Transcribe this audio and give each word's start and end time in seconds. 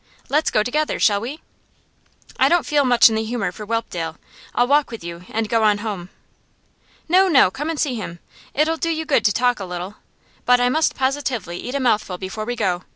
Let's 0.29 0.49
go 0.49 0.63
together, 0.63 0.99
shall 0.99 1.21
we?' 1.21 1.41
'I 2.39 2.49
don't 2.49 2.65
feel 2.65 2.83
much 2.85 3.07
in 3.07 3.13
the 3.13 3.23
humour 3.23 3.51
for 3.51 3.67
Whelpdale. 3.67 4.17
I'll 4.55 4.65
walk 4.65 4.89
with 4.89 5.03
you, 5.03 5.25
and 5.29 5.47
go 5.47 5.61
on 5.61 5.77
home.' 5.77 6.09
'No, 7.07 7.27
no; 7.27 7.51
come 7.51 7.69
and 7.69 7.79
see 7.79 7.93
him. 7.93 8.17
It'll 8.55 8.77
do 8.77 8.89
you 8.89 9.05
good 9.05 9.23
to 9.25 9.31
talk 9.31 9.59
a 9.59 9.63
little. 9.63 9.97
But 10.43 10.59
I 10.59 10.69
must 10.69 10.95
positively 10.95 11.59
eat 11.59 11.75
a 11.75 11.79
mouthful 11.79 12.17
before 12.17 12.45
we 12.45 12.55
go. 12.55 12.81